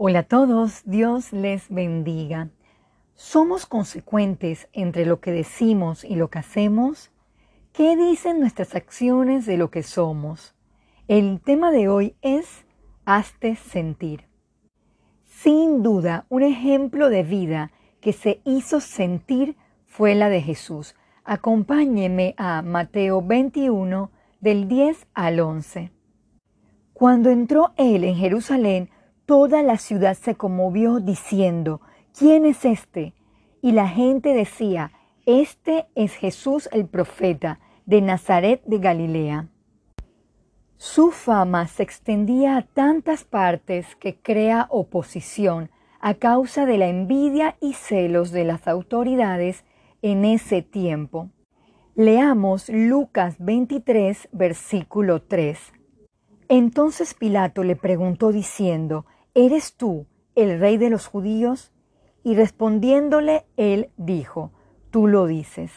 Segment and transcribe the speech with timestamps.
[0.00, 2.50] Hola a todos, Dios les bendiga.
[3.16, 7.10] ¿Somos consecuentes entre lo que decimos y lo que hacemos?
[7.72, 10.54] ¿Qué dicen nuestras acciones de lo que somos?
[11.08, 12.64] El tema de hoy es
[13.06, 14.28] Hazte sentir.
[15.24, 20.94] Sin duda, un ejemplo de vida que se hizo sentir fue la de Jesús.
[21.24, 25.90] Acompáñeme a Mateo 21 del 10 al 11.
[26.92, 28.90] Cuando entró él en Jerusalén,
[29.28, 31.82] toda la ciudad se conmovió diciendo,
[32.18, 33.12] ¿quién es este?
[33.60, 34.90] Y la gente decía,
[35.26, 39.48] este es Jesús el profeta de Nazaret de Galilea.
[40.78, 45.68] Su fama se extendía a tantas partes que crea oposición
[46.00, 49.66] a causa de la envidia y celos de las autoridades
[50.00, 51.28] en ese tiempo.
[51.94, 55.58] Leamos Lucas 23, versículo 3.
[56.48, 59.04] Entonces Pilato le preguntó diciendo,
[59.40, 61.70] ¿Eres tú el rey de los judíos?
[62.24, 64.50] Y respondiéndole él dijo,
[64.90, 65.70] Tú lo dices.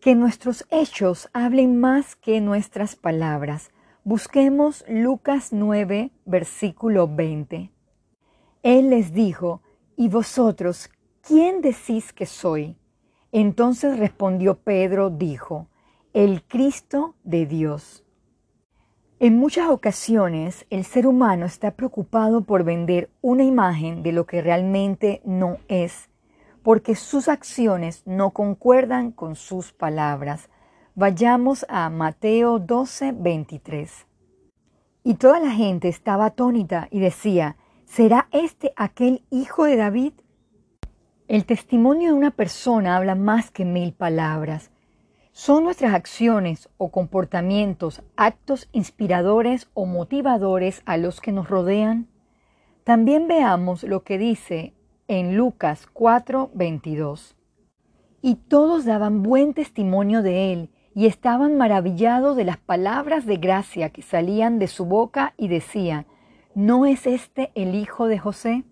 [0.00, 3.72] Que nuestros hechos hablen más que nuestras palabras.
[4.04, 7.72] Busquemos Lucas 9, versículo 20.
[8.62, 9.60] Él les dijo,
[9.94, 10.88] ¿Y vosotros
[11.20, 12.78] quién decís que soy?
[13.32, 15.68] Entonces respondió Pedro, dijo,
[16.14, 18.02] el Cristo de Dios.
[19.22, 24.40] En muchas ocasiones el ser humano está preocupado por vender una imagen de lo que
[24.40, 26.08] realmente no es,
[26.62, 30.48] porque sus acciones no concuerdan con sus palabras.
[30.94, 34.06] Vayamos a Mateo 12, 23.
[35.04, 40.12] Y toda la gente estaba atónita y decía, ¿será este aquel hijo de David?
[41.28, 44.69] El testimonio de una persona habla más que mil palabras.
[45.42, 52.08] ¿Son nuestras acciones o comportamientos actos inspiradores o motivadores a los que nos rodean?
[52.84, 54.74] También veamos lo que dice
[55.08, 57.36] en Lucas 4:22.
[58.20, 63.88] Y todos daban buen testimonio de él y estaban maravillados de las palabras de gracia
[63.88, 66.04] que salían de su boca y decían,
[66.54, 68.64] ¿no es este el hijo de José?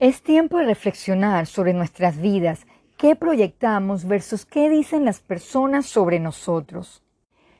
[0.00, 2.66] Es tiempo de reflexionar sobre nuestras vidas
[3.02, 7.02] qué proyectamos versus qué dicen las personas sobre nosotros.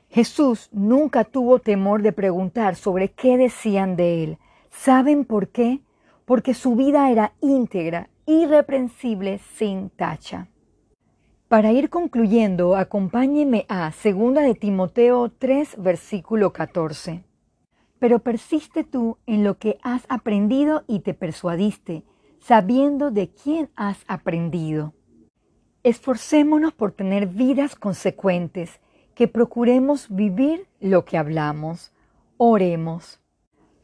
[0.07, 4.37] Jesús nunca tuvo temor de preguntar sobre qué decían de él.
[4.71, 5.81] ¿Saben por qué?
[6.23, 10.47] Porque su vida era íntegra, irreprensible, sin tacha.
[11.49, 17.25] Para ir concluyendo, acompáñeme a 2 de Timoteo 3, versículo 14.
[17.99, 22.05] Pero persiste tú en lo que has aprendido y te persuadiste,
[22.39, 24.93] sabiendo de quién has aprendido.
[25.83, 28.79] Esforcémonos por tener vidas consecuentes,
[29.15, 31.91] que procuremos vivir lo que hablamos.
[32.37, 33.19] Oremos.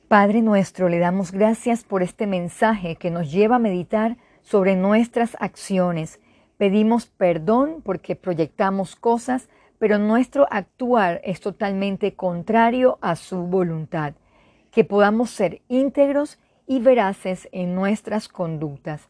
[0.07, 5.35] Padre nuestro, le damos gracias por este mensaje que nos lleva a meditar sobre nuestras
[5.41, 6.21] acciones.
[6.57, 14.13] Pedimos perdón porque proyectamos cosas, pero nuestro actuar es totalmente contrario a su voluntad.
[14.71, 19.09] Que podamos ser íntegros y veraces en nuestras conductas.